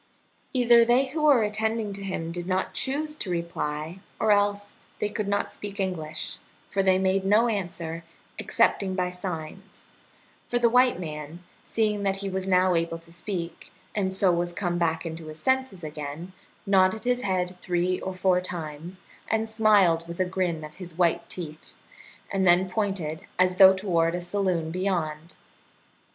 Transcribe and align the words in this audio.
Either 0.51 0.83
they 0.83 1.05
who 1.09 1.21
were 1.21 1.43
attending 1.43 1.93
to 1.93 2.01
him 2.01 2.31
did 2.31 2.47
not 2.47 2.73
choose 2.73 3.13
to 3.13 3.29
reply, 3.29 3.99
or 4.19 4.31
else 4.31 4.71
they 4.97 5.07
could 5.09 5.27
not 5.27 5.51
speak 5.51 5.79
English, 5.79 6.39
for 6.71 6.81
they 6.81 6.97
made 6.97 7.23
no 7.23 7.47
answer, 7.47 8.03
excepting 8.39 8.95
by 8.95 9.11
signs; 9.11 9.85
for 10.49 10.57
the 10.57 10.71
white 10.71 10.99
man, 10.99 11.43
seeing 11.63 12.01
that 12.01 12.15
he 12.15 12.31
was 12.31 12.47
now 12.47 12.73
able 12.73 12.97
to 12.97 13.11
speak, 13.11 13.71
and 13.93 14.11
so 14.11 14.31
was 14.31 14.53
come 14.53 14.79
back 14.79 15.05
into 15.05 15.27
his 15.27 15.39
senses 15.39 15.83
again, 15.83 16.33
nodded 16.65 17.03
his 17.03 17.21
head 17.21 17.55
three 17.61 17.99
or 17.99 18.15
four 18.15 18.41
times, 18.41 19.01
and 19.29 19.47
smiled 19.47 20.07
with 20.07 20.19
a 20.19 20.25
grin 20.25 20.63
of 20.63 20.77
his 20.77 20.97
white 20.97 21.29
teeth, 21.29 21.73
and 22.31 22.47
then 22.47 22.67
pointed, 22.67 23.27
as 23.37 23.57
though 23.57 23.75
toward 23.75 24.15
a 24.15 24.21
saloon 24.21 24.71
beyond. 24.71 25.35